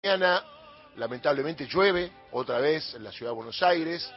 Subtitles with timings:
[0.00, 0.44] mañana
[0.94, 4.08] lamentablemente llueve otra vez en la ciudad de Buenos Aires,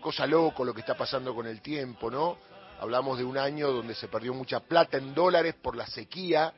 [0.00, 2.38] cosa loco lo que está pasando con el tiempo, ¿no?
[2.80, 6.52] Hablamos de un año donde se perdió mucha plata en dólares por la sequía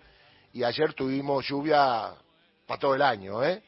[0.55, 2.15] y ayer tuvimos lluvia
[2.67, 3.63] para todo el año, ¿eh?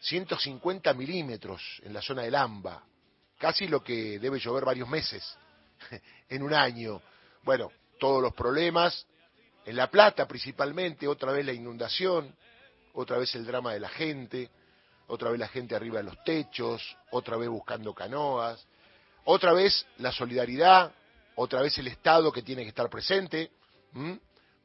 [0.00, 2.82] 150 milímetros en la zona del AMBA,
[3.38, 5.38] casi lo que debe llover varios meses
[6.28, 7.00] en un año.
[7.44, 7.70] Bueno,
[8.00, 9.06] todos los problemas,
[9.64, 12.34] en La Plata principalmente, otra vez la inundación,
[12.94, 14.50] otra vez el drama de la gente,
[15.06, 18.64] otra vez la gente arriba de los techos, otra vez buscando canoas,
[19.24, 20.92] otra vez la solidaridad,
[21.36, 23.50] otra vez el Estado que tiene que estar presente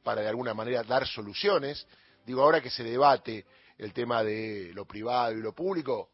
[0.03, 1.87] para de alguna manera dar soluciones.
[2.25, 3.45] Digo, ahora que se debate
[3.77, 6.09] el tema de lo privado y lo público,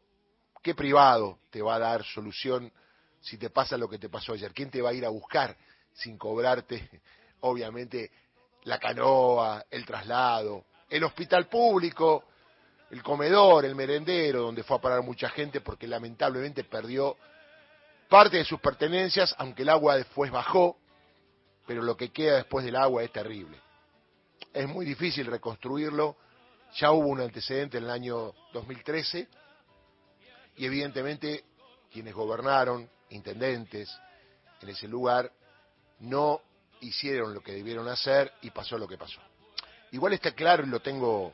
[0.62, 2.72] ¿qué privado te va a dar solución
[3.20, 4.52] si te pasa lo que te pasó ayer?
[4.52, 5.56] ¿Quién te va a ir a buscar
[5.92, 7.02] sin cobrarte,
[7.40, 8.10] obviamente,
[8.64, 12.24] la canoa, el traslado, el hospital público,
[12.90, 17.16] el comedor, el merendero, donde fue a parar mucha gente porque lamentablemente perdió
[18.10, 20.76] parte de sus pertenencias, aunque el agua después bajó,
[21.66, 23.58] pero lo que queda después del agua es terrible.
[24.52, 26.14] Es muy difícil reconstruirlo,
[26.74, 29.28] ya hubo un antecedente en el año 2013
[30.56, 31.44] y evidentemente
[31.90, 33.90] quienes gobernaron, intendentes
[34.60, 35.32] en ese lugar,
[36.00, 36.42] no
[36.80, 39.22] hicieron lo que debieron hacer y pasó lo que pasó.
[39.92, 41.32] Igual está claro y lo tengo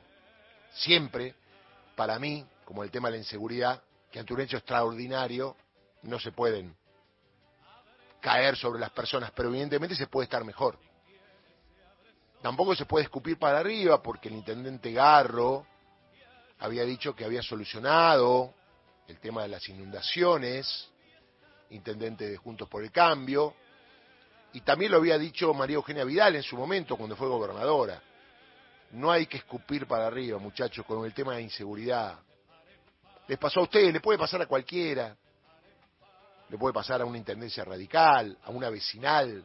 [0.72, 1.34] siempre
[1.96, 5.56] para mí, como el tema de la inseguridad, que ante un hecho extraordinario
[6.02, 6.76] no se pueden
[8.20, 10.78] caer sobre las personas, pero evidentemente se puede estar mejor.
[12.42, 15.64] Tampoco se puede escupir para arriba porque el intendente Garro
[16.58, 18.54] había dicho que había solucionado
[19.06, 20.88] el tema de las inundaciones,
[21.70, 23.54] intendente de Juntos por el Cambio,
[24.52, 28.02] y también lo había dicho María Eugenia Vidal en su momento cuando fue gobernadora.
[28.90, 32.18] No hay que escupir para arriba, muchachos, con el tema de inseguridad.
[33.26, 35.16] Les pasó a ustedes, le puede pasar a cualquiera.
[36.48, 39.44] Le puede pasar a una intendencia radical, a una vecinal,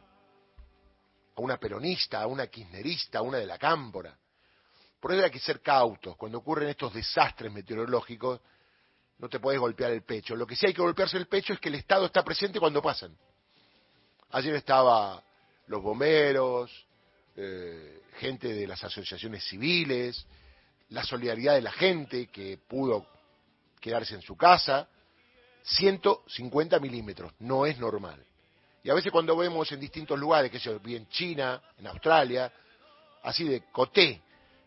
[1.36, 4.16] a una peronista, a una kirchnerista, a una de la cámpora.
[4.98, 6.16] Por eso hay que ser cautos.
[6.16, 8.40] Cuando ocurren estos desastres meteorológicos,
[9.18, 10.34] no te puedes golpear el pecho.
[10.34, 12.80] Lo que sí hay que golpearse el pecho es que el Estado está presente cuando
[12.80, 13.14] pasan.
[14.30, 15.22] Ayer estaba
[15.66, 16.70] los bomberos,
[17.36, 20.26] eh, gente de las asociaciones civiles,
[20.90, 23.06] la solidaridad de la gente que pudo
[23.80, 24.88] quedarse en su casa,
[25.62, 28.24] 150 milímetros, no es normal.
[28.82, 32.52] Y a veces cuando vemos en distintos lugares, que se vi en China, en Australia,
[33.22, 34.22] así de coté,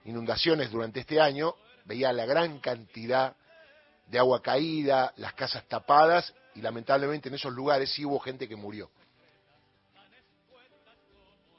[0.05, 3.35] inundaciones durante este año, veía la gran cantidad
[4.07, 8.55] de agua caída, las casas tapadas, y lamentablemente en esos lugares sí hubo gente que
[8.55, 8.89] murió.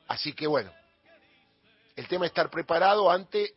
[0.09, 0.73] Así que bueno,
[1.99, 3.57] el tema es estar preparado ante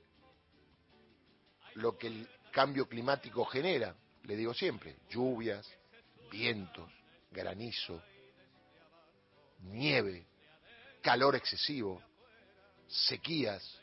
[1.76, 5.72] lo que el cambio climático genera, le digo siempre, lluvias,
[6.32, 6.92] vientos,
[7.30, 8.02] granizo,
[9.60, 10.26] nieve,
[11.04, 12.02] calor excesivo,
[12.88, 13.80] sequías,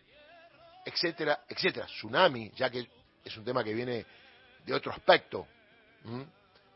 [0.85, 2.91] etcétera, etcétera, tsunami, ya que
[3.25, 4.05] es un tema que viene
[4.67, 5.47] de otro aspecto,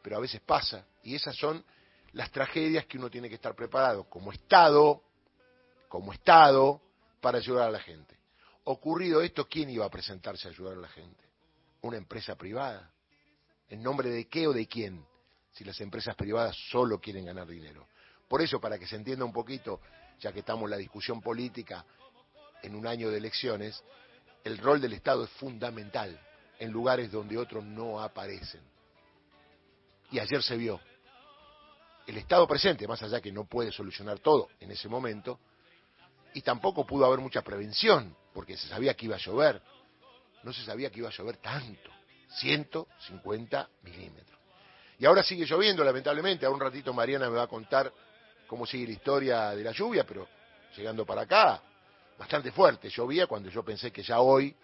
[0.01, 1.65] pero a veces pasa, y esas son
[2.13, 5.03] las tragedias que uno tiene que estar preparado como Estado,
[5.89, 6.81] como Estado
[7.23, 8.19] para ayudar a la gente.
[8.65, 11.25] Ocurrido esto, ¿quién iba a presentarse a ayudar a la gente?
[11.81, 12.91] Una empresa privada.
[13.69, 15.07] ¿En nombre de qué o de quién?
[15.53, 17.87] Si las empresas privadas solo quieren ganar dinero.
[18.29, 19.81] Por eso, para que se entienda un poquito,
[20.19, 21.87] ya que estamos en la discusión política
[22.63, 23.83] en un año de elecciones,
[24.43, 26.19] el rol del Estado es fundamental
[26.59, 28.63] en lugares donde otros no aparecen.
[30.11, 30.81] Y ayer se vio.
[32.05, 35.39] El Estado presente, más allá que no puede solucionar todo en ese momento,
[36.35, 39.61] y tampoco pudo haber mucha prevención, porque se sabía que iba a llover.
[40.43, 41.91] No se sabía que iba a llover tanto,
[42.41, 44.39] 150 milímetros.
[44.99, 46.47] Y ahora sigue lloviendo, lamentablemente.
[46.47, 47.93] A un ratito Mariana me va a contar
[48.47, 50.29] cómo sigue la historia de la lluvia, pero
[50.77, 51.61] llegando para acá,
[52.19, 52.89] bastante fuerte.
[52.89, 54.55] Llovía cuando yo pensé que ya hoy,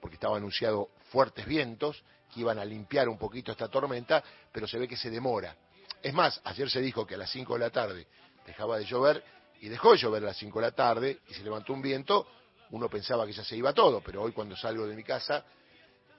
[0.00, 2.02] porque estaba anunciado fuertes vientos,
[2.32, 5.54] que iban a limpiar un poquito esta tormenta, pero se ve que se demora.
[6.02, 8.06] Es más, ayer se dijo que a las 5 de la tarde
[8.46, 9.22] dejaba de llover
[9.62, 12.26] y dejó de llover a las 5 de la tarde y se levantó un viento,
[12.70, 15.44] uno pensaba que ya se iba todo, pero hoy cuando salgo de mi casa,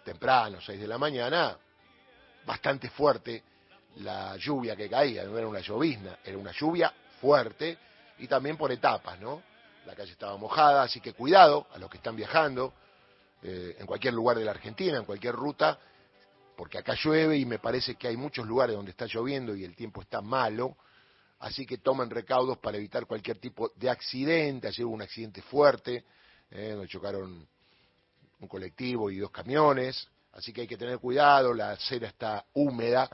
[0.06, 1.57] temprano, 6 de la mañana,
[2.45, 3.44] bastante fuerte
[3.98, 7.78] la lluvia que caía, no era una llovizna, era una lluvia fuerte
[8.19, 9.44] y también por etapas, ¿no?
[9.86, 12.74] La calle estaba mojada, así que cuidado a los que están viajando
[13.42, 15.78] eh, en cualquier lugar de la Argentina, en cualquier ruta,
[16.56, 19.75] porque acá llueve y me parece que hay muchos lugares donde está lloviendo y el
[19.75, 20.78] tiempo está malo,
[21.44, 24.69] así que tomen recaudos para evitar cualquier tipo de accidente.
[24.69, 26.06] Ayer hubo un accidente fuerte,
[26.50, 27.45] eh, donde chocaron
[28.40, 33.10] un colectivo y dos camiones, así que hay que tener cuidado, la acera está húmeda.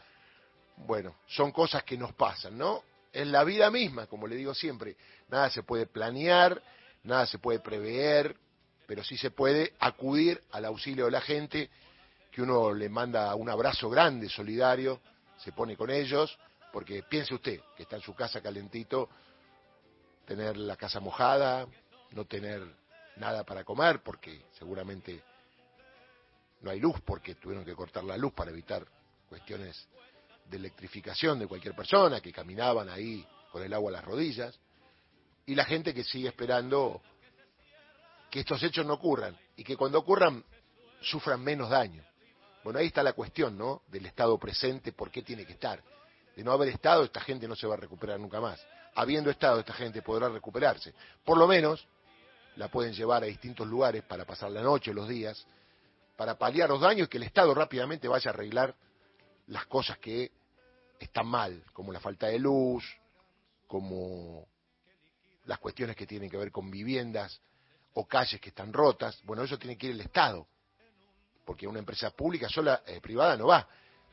[0.78, 2.84] Bueno, son cosas que nos pasan, ¿no?
[3.12, 4.96] En la vida misma, como le digo siempre,
[5.28, 6.62] nada se puede planear,
[7.04, 8.36] nada se puede prever,
[8.86, 11.72] pero sí se puede acudir al auxilio de la gente,
[12.32, 15.02] que uno le manda un abrazo grande, solidario,
[15.38, 16.38] se pone con ellos,
[16.72, 19.10] porque piense usted que está en su casa calentito,
[20.26, 21.68] tener la casa mojada,
[22.12, 22.62] no tener
[23.18, 25.24] nada para comer, porque seguramente
[26.62, 28.86] no hay luz, porque tuvieron que cortar la luz para evitar
[29.28, 29.88] cuestiones
[30.46, 34.60] de electrificación de cualquier persona, que caminaban ahí con el agua a las rodillas,
[35.46, 37.02] y la gente que sigue esperando
[38.30, 40.44] que estos hechos no ocurran, y que cuando ocurran
[41.02, 42.04] sufran menos daño.
[42.64, 43.84] Bueno, ahí está la cuestión, ¿no?
[43.88, 45.82] Del Estado presente, ¿por qué tiene que estar?
[46.40, 48.66] De no haber Estado, esta gente no se va a recuperar nunca más.
[48.96, 50.94] Habiendo Estado, esta gente podrá recuperarse.
[51.26, 51.86] Por lo menos
[52.56, 55.46] la pueden llevar a distintos lugares para pasar la noche, los días,
[56.16, 58.74] para paliar los daños y que el Estado rápidamente vaya a arreglar
[59.48, 60.32] las cosas que
[60.98, 62.86] están mal, como la falta de luz,
[63.68, 64.48] como
[65.44, 67.42] las cuestiones que tienen que ver con viviendas
[67.96, 69.22] o calles que están rotas.
[69.26, 70.48] Bueno, eso tiene que ir el Estado
[71.44, 73.68] porque una empresa pública sola, eh, privada, no va.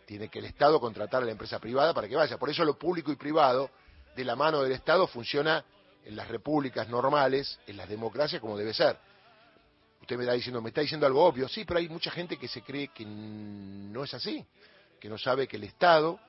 [0.06, 2.38] Tiene que el Estado contratar a la empresa privada para que vaya.
[2.38, 3.70] Por eso lo público y privado,
[4.14, 5.64] de la mano del Estado, funciona
[6.04, 8.96] en las repúblicas normales, en las democracias, como debe ser.
[10.00, 12.46] Usted me está diciendo, me está diciendo algo obvio, sí, pero hay mucha gente que
[12.46, 14.46] se cree que no es así,
[15.00, 16.20] que no sabe que el Estado,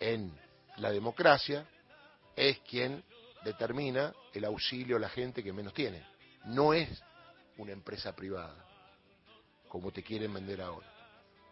[0.00, 0.32] en
[0.78, 1.66] la democracia,
[2.34, 3.04] es quien
[3.44, 6.02] determina el auxilio a la gente que menos tiene.
[6.46, 6.88] No es
[7.58, 8.64] una empresa privada
[9.68, 10.91] como te quieren vender ahora.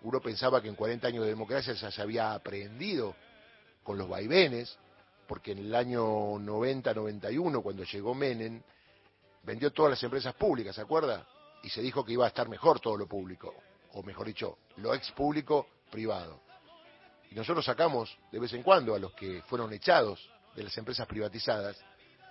[0.03, 3.15] Uno pensaba que en 40 años de democracia ya se había aprendido
[3.83, 4.79] con los vaivenes,
[5.27, 8.63] porque en el año 90-91, cuando llegó Menem,
[9.43, 11.27] vendió todas las empresas públicas, ¿se acuerda?
[11.63, 13.55] Y se dijo que iba a estar mejor todo lo público,
[13.93, 16.41] o mejor dicho, lo ex público privado.
[17.31, 21.07] Y nosotros sacamos de vez en cuando a los que fueron echados de las empresas
[21.07, 21.79] privatizadas,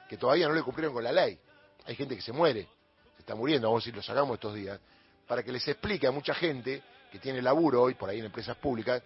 [0.09, 1.39] que todavía no le cumplieron con la ley.
[1.85, 2.67] Hay gente que se muere,
[3.15, 4.79] se está muriendo, vamos a decir, lo sacamos estos días,
[5.27, 8.57] para que les explique a mucha gente que tiene laburo hoy por ahí en empresas
[8.57, 9.01] públicas,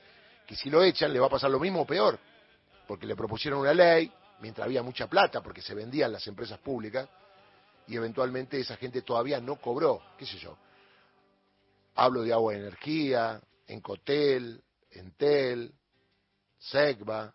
[0.45, 2.19] que si lo echan le va a pasar lo mismo o peor,
[2.87, 7.07] porque le propusieron una ley mientras había mucha plata, porque se vendían las empresas públicas,
[7.87, 10.57] y eventualmente esa gente todavía no cobró, qué sé yo.
[11.95, 14.61] Hablo de agua y energía, Encotel,
[14.91, 15.73] Entel,
[16.57, 17.33] Segba,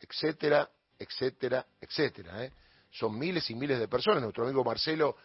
[0.00, 2.44] etcétera, etcétera, etcétera.
[2.44, 2.52] ¿eh?
[2.90, 4.22] Son miles y miles de personas.
[4.22, 5.16] Nuestro amigo Marcelo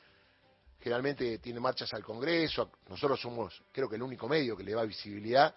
[0.84, 4.84] generalmente tiene marchas al Congreso, nosotros somos creo que el único medio que le da
[4.84, 5.56] visibilidad,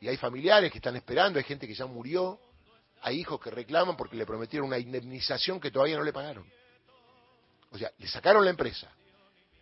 [0.00, 2.40] y hay familiares que están esperando, hay gente que ya murió,
[3.02, 6.44] hay hijos que reclaman porque le prometieron una indemnización que todavía no le pagaron.
[7.70, 8.90] O sea, le sacaron la empresa,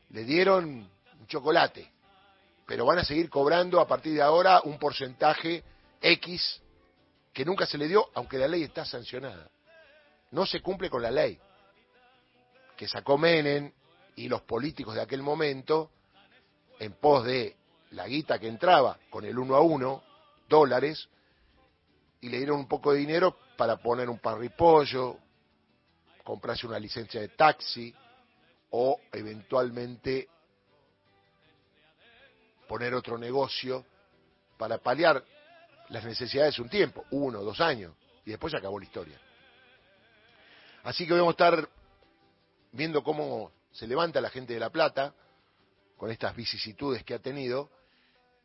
[0.08, 1.92] le dieron un chocolate,
[2.66, 5.62] pero van a seguir cobrando a partir de ahora un porcentaje
[6.00, 6.62] X
[7.34, 9.50] que nunca se le dio, aunque la ley está sancionada.
[10.30, 11.38] No se cumple con la ley
[12.76, 13.70] que sacó Menem
[14.16, 15.90] y los políticos de aquel momento,
[16.78, 17.56] en pos de
[17.90, 20.02] la guita que entraba con el uno a uno,
[20.48, 21.08] dólares,
[22.20, 25.18] y le dieron un poco de dinero para poner un parripollo,
[26.24, 27.94] comprarse una licencia de taxi
[28.70, 30.28] o eventualmente
[32.68, 33.84] poner otro negocio
[34.56, 35.22] para paliar
[35.88, 37.92] las necesidades de un tiempo, uno, dos años,
[38.24, 39.20] y después se acabó la historia.
[40.84, 41.69] Así que vamos a estar
[42.72, 45.14] viendo cómo se levanta la gente de La Plata
[45.96, 47.70] con estas vicisitudes que ha tenido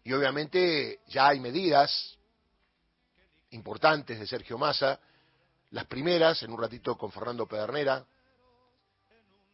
[0.04, 2.18] y obviamente ya hay medidas
[3.52, 5.00] importantes de Sergio Massa,
[5.72, 8.06] las primeras en un ratito con Fernando Pedernera,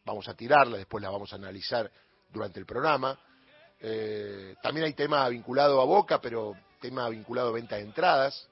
[0.04, 1.90] vamos a tirarlas, después las vamos a analizar
[2.30, 3.18] durante el programa.
[3.80, 8.48] Eh, también hay tema vinculado a Boca, pero tema vinculado a venta de entradas.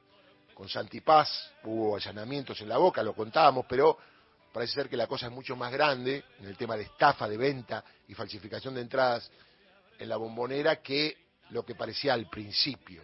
[0.55, 1.29] Con Santipaz
[1.65, 3.99] hubo allanamientos en la Boca, lo contábamos, pero
[4.53, 7.37] parece ser que la cosa es mucho más grande en el tema de estafa, de
[7.37, 9.31] venta y falsificación de entradas
[9.99, 11.17] en la bombonera que
[11.51, 13.03] lo que parecía al principio.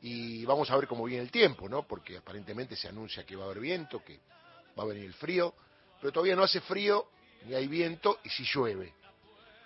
[0.00, 1.86] Y vamos a ver cómo viene el tiempo, ¿no?
[1.86, 4.20] Porque aparentemente se anuncia que va a haber viento, que
[4.78, 5.54] va a venir el frío,
[6.00, 7.08] pero todavía no hace frío,
[7.46, 8.94] ni hay viento y si llueve.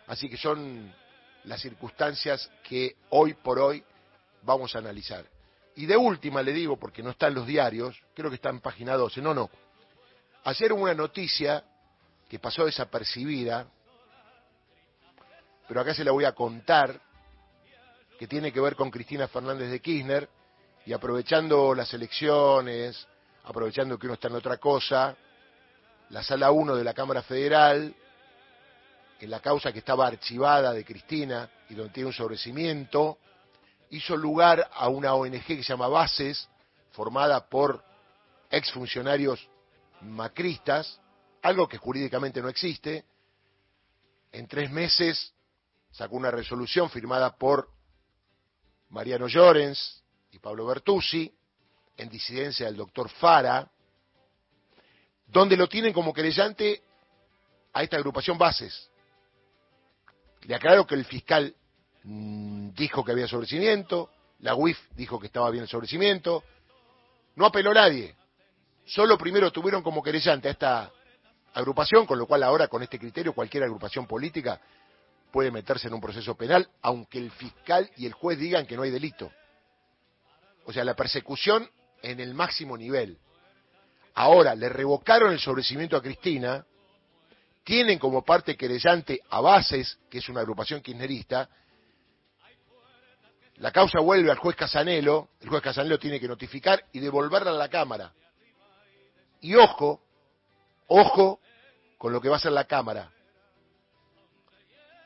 [0.07, 0.93] Así que son
[1.45, 3.85] las circunstancias que hoy por hoy
[4.43, 5.25] vamos a analizar.
[5.77, 8.61] Y de última le digo, porque no está en los diarios, creo que está en
[8.61, 9.51] página 12, no, no,
[10.45, 11.63] Ayer hubo una noticia
[12.29, 13.65] que pasó desapercibida,
[15.69, 17.01] pero acá se la voy a contar,
[18.19, 20.29] que tiene que ver con Cristina Fernández de Kirchner,
[20.85, 23.07] y aprovechando las elecciones,
[23.45, 25.17] aprovechando que uno está en otra cosa,
[26.11, 27.95] la sala 1 de la Cámara Federal,
[29.21, 33.19] en la causa que estaba archivada de Cristina y donde tiene un sobrecimiento,
[33.91, 36.49] hizo lugar a una ONG que se llama Bases,
[36.91, 37.85] formada por
[38.51, 39.49] exfuncionarios
[40.03, 41.01] macristas,
[41.43, 43.05] algo que jurídicamente no existe.
[44.33, 45.33] En tres meses
[45.91, 47.69] sacó una resolución firmada por
[48.91, 51.33] Mariano Llorens y Pablo Bertuzzi,
[51.97, 53.71] en disidencia del doctor Fara,
[55.27, 56.83] donde lo tienen como querellante
[57.73, 58.91] a esta agrupación Bases.
[60.43, 61.55] Le aclaro que el fiscal
[62.03, 66.43] mm, dijo que había sobrecimiento, la UIF dijo que estaba bien el sobrecimiento,
[67.37, 68.17] no apeló nadie,
[68.85, 70.91] solo primero tuvieron como querellante a esta
[71.55, 74.61] agrupación, con lo cual ahora con este criterio cualquier agrupación política
[75.31, 78.83] puede meterse en un proceso penal, aunque el fiscal y el juez digan que no
[78.83, 79.31] hay delito.
[80.65, 81.69] O sea, la persecución
[82.03, 83.19] en el máximo nivel.
[84.15, 86.65] Ahora, le revocaron el sobrecimiento a Cristina,
[87.65, 91.49] tienen como parte querellante a Bases, que es una agrupación kirchnerista,
[93.63, 97.55] la causa vuelve al juez Casanelo, el juez Casanelo tiene que notificar y devolverla a
[97.55, 98.13] la Cámara.
[99.43, 100.01] Y ojo,
[100.87, 101.41] ojo
[101.99, 103.13] con lo que va a hacer la Cámara.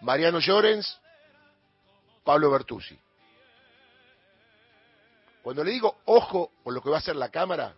[0.02, 1.00] Mariano Llorens,
[2.22, 2.98] Pablo Bertuzzi.
[5.42, 7.74] Cuando le digo ojo con lo que va a hacer la Cámara,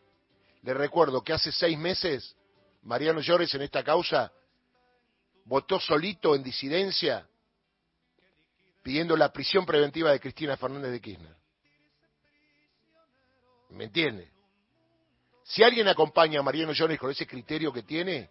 [0.63, 2.35] le recuerdo que hace seis meses
[2.83, 4.33] Mariano Llorens en esta causa
[5.45, 7.27] votó solito en disidencia
[8.83, 11.37] pidiendo la prisión preventiva de Cristina Fernández de Kirchner.
[13.71, 14.38] ¿Me entiende?
[15.49, 18.29] Si alguien acompaña a Mariano Llorens con ese criterio que tiene,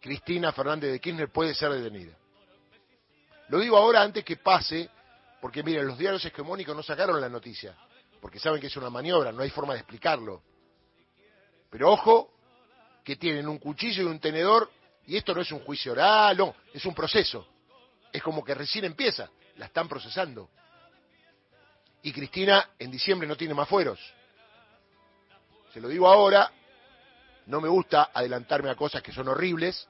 [0.00, 2.16] Cristina Fernández de Kirchner puede ser detenida.
[3.48, 4.88] Lo digo ahora antes que pase,
[5.40, 7.76] porque miren, los diarios hegemónicos no sacaron la noticia,
[8.20, 10.44] porque saben que es una maniobra, no hay forma de explicarlo.
[11.68, 12.32] Pero ojo,
[13.02, 14.70] que tienen un cuchillo y un tenedor,
[15.06, 17.48] y esto no es un juicio oral, no, es un proceso.
[18.12, 20.50] Es como que recién empieza, la están procesando.
[22.02, 23.98] Y Cristina en diciembre no tiene más fueros.
[25.72, 26.50] Se lo digo ahora,
[27.46, 29.88] no me gusta adelantarme a cosas que son horribles.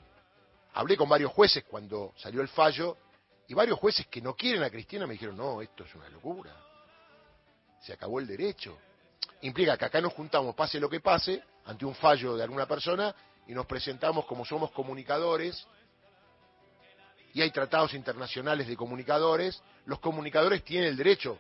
[0.75, 2.97] Hablé con varios jueces cuando salió el fallo
[3.49, 6.55] y varios jueces que no quieren a Cristina me dijeron, no, esto es una locura.
[7.81, 8.79] Se acabó el derecho.
[9.43, 13.15] Implica que acá nos juntamos, pase lo que pase, ante un fallo de alguna persona
[13.49, 15.67] y nos presentamos como somos comunicadores
[17.35, 21.39] y hay tratados internacionales de comunicadores, los comunicadores tienen el derecho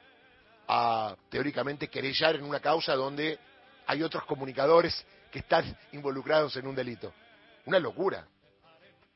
[0.67, 3.39] a teóricamente querellar en una causa donde
[3.87, 7.13] hay otros comunicadores que están involucrados en un delito.
[7.67, 8.27] Una locura,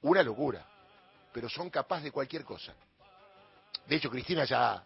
[0.03, 0.67] una locura,
[1.33, 2.75] pero son capaces de cualquier cosa.
[3.87, 4.83] De hecho, Cristina ya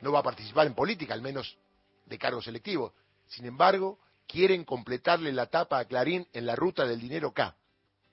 [0.00, 1.56] no va a participar en política, al menos
[2.04, 2.94] de cargo selectivo.
[3.26, 7.56] Sin embargo, quieren completarle la tapa a Clarín en la ruta del dinero K,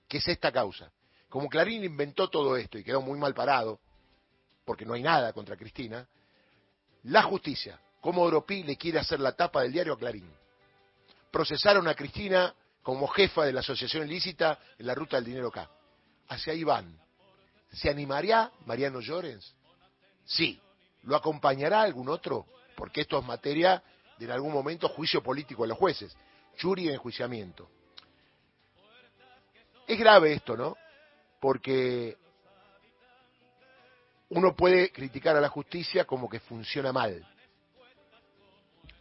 [0.08, 0.90] que es esta causa.
[1.28, 3.80] Como Clarín inventó todo esto y quedó muy mal parado,
[4.64, 6.06] porque no hay nada contra Cristina,
[7.04, 10.41] la justicia, como Europi, le quiere hacer la tapa del diario a Clarín
[11.32, 15.68] procesaron a Cristina como jefa de la asociación ilícita en la ruta del dinero acá.
[16.28, 16.96] Hacia ahí van.
[17.72, 19.54] ¿Se animaría Mariano Llorens?
[20.24, 20.60] Sí.
[21.04, 22.46] ¿Lo acompañará algún otro?
[22.76, 23.82] Porque esto es materia
[24.18, 26.16] de en algún momento juicio político a los jueces.
[26.60, 27.68] Jury en enjuiciamiento.
[29.86, 30.76] Es grave esto, ¿no?
[31.40, 32.16] Porque
[34.28, 37.26] uno puede criticar a la justicia como que funciona mal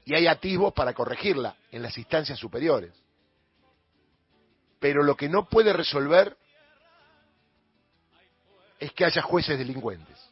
[0.05, 2.91] y hay atisbos para corregirla en las instancias superiores.
[4.79, 6.36] Pero lo que no puede resolver
[8.79, 10.30] es que haya jueces delincuentes.